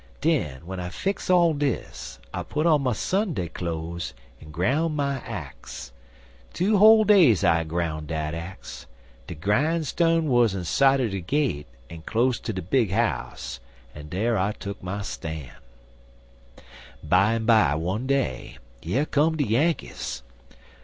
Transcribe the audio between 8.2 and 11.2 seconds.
axe. De grinestone wuz in sight er